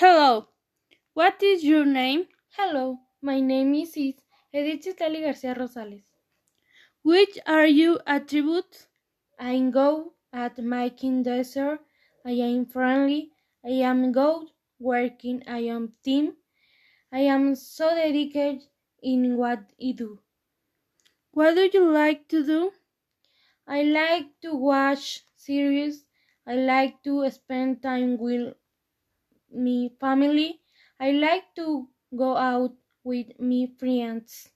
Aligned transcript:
Hello, 0.00 0.46
what 1.12 1.42
is 1.42 1.64
your 1.64 1.84
name? 1.84 2.28
Hello, 2.56 2.98
my 3.20 3.40
name 3.40 3.74
is 3.74 3.96
Edith 3.96 4.22
Citlaly 4.52 5.22
García 5.24 5.56
Rosales. 5.58 6.04
Which 7.02 7.36
are 7.44 7.66
your 7.66 7.98
attributes? 8.06 8.86
I 9.40 9.54
am 9.54 9.72
good 9.72 10.04
at 10.32 10.56
making 10.58 11.24
dessert. 11.24 11.80
I 12.24 12.30
am 12.30 12.66
friendly. 12.66 13.32
I 13.64 13.82
am 13.90 14.12
good 14.12 14.46
working. 14.78 15.42
I 15.48 15.66
am 15.74 15.94
team. 16.04 16.34
I 17.10 17.22
am 17.22 17.56
so 17.56 17.90
dedicated 17.90 18.68
in 19.02 19.36
what 19.36 19.64
I 19.82 19.90
do. 19.96 20.20
What 21.32 21.56
do 21.56 21.68
you 21.74 21.90
like 21.90 22.28
to 22.28 22.46
do? 22.46 22.70
I 23.66 23.82
like 23.82 24.26
to 24.42 24.54
watch 24.54 25.24
series. 25.34 26.04
I 26.46 26.54
like 26.54 27.02
to 27.02 27.28
spend 27.30 27.82
time 27.82 28.16
with 28.16 28.54
my 29.52 29.90
family. 30.00 30.60
I 31.00 31.12
like 31.12 31.54
to 31.56 31.88
go 32.16 32.36
out 32.36 32.76
with 33.04 33.38
my 33.40 33.68
friends. 33.78 34.50